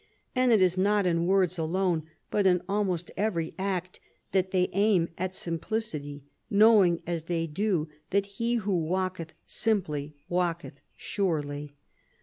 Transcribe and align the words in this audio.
And 0.35 0.51
it 0.51 0.63
is 0.63 0.79
not 0.79 1.05
in 1.05 1.27
words 1.27 1.59
alone, 1.59 2.07
but 2.31 2.47
in 2.47 2.63
almost 2.67 3.11
every 3.15 3.53
act 3.59 3.99
that 4.31 4.49
they 4.49 4.69
aim 4.73 5.09
at 5.15 5.35
simplicity, 5.35 6.23
knowing 6.49 7.03
as 7.05 7.25
they 7.25 7.45
do 7.45 7.87
that 8.09 8.25
'he 8.25 8.55
who 8.55 8.75
walketh 8.75 9.33
simply, 9.45 10.15
walketh 10.27 10.79
surely.' 10.95 11.75